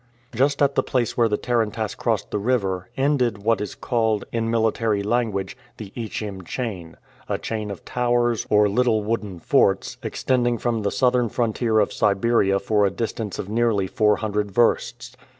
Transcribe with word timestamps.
Just 0.33 0.63
at 0.63 0.73
the 0.73 0.81
place 0.81 1.15
where 1.15 1.27
the 1.29 1.37
tarantass 1.37 1.93
crossed 1.93 2.31
the 2.31 2.39
river 2.39 2.89
ended 2.97 3.37
what 3.37 3.61
is 3.61 3.75
called, 3.75 4.25
in 4.31 4.49
military 4.49 5.03
language, 5.03 5.55
the 5.77 5.93
"Ichim 5.95 6.43
chain" 6.43 6.97
a 7.29 7.37
chain 7.37 7.69
of 7.69 7.85
towers, 7.85 8.47
or 8.49 8.67
little 8.67 9.03
wooden 9.03 9.39
forts, 9.39 9.97
extending 10.01 10.57
from 10.57 10.81
the 10.81 10.89
southern 10.89 11.29
frontier 11.29 11.77
of 11.79 11.93
Siberia 11.93 12.57
for 12.57 12.83
a 12.83 12.89
distance 12.89 13.37
of 13.37 13.47
nearly 13.47 13.85
four 13.85 14.15
hundred 14.15 14.49
versts. 14.49 15.15